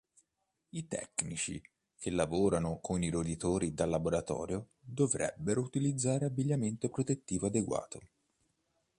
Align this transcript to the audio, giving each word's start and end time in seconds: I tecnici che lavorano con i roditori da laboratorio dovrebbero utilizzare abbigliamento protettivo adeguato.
I 0.71 0.87
tecnici 0.87 1.61
che 1.95 2.09
lavorano 2.09 2.79
con 2.79 3.03
i 3.03 3.11
roditori 3.11 3.75
da 3.75 3.85
laboratorio 3.85 4.69
dovrebbero 4.79 5.61
utilizzare 5.61 6.25
abbigliamento 6.25 6.89
protettivo 6.89 7.45
adeguato. 7.45 7.99